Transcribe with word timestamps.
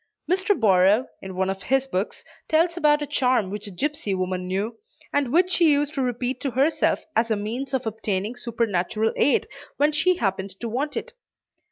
Mr. 0.27 0.59
Borrow, 0.59 1.05
in 1.21 1.35
one 1.35 1.51
of 1.51 1.61
his 1.61 1.85
books, 1.85 2.25
tells 2.49 2.75
about 2.75 3.03
a 3.03 3.05
charm 3.05 3.51
which 3.51 3.67
a 3.67 3.69
gipsy 3.69 4.15
woman 4.15 4.47
knew, 4.47 4.75
and 5.13 5.31
which 5.31 5.51
she 5.51 5.69
used 5.71 5.93
to 5.93 6.01
repeat 6.01 6.41
to 6.41 6.49
herself 6.49 7.05
as 7.15 7.29
a 7.29 7.35
means 7.35 7.71
of 7.71 7.85
obtaining 7.85 8.35
supernatural 8.35 9.13
aid 9.15 9.47
when 9.77 9.91
she 9.91 10.15
happened 10.15 10.59
to 10.59 10.67
want 10.67 10.97
it. 10.97 11.13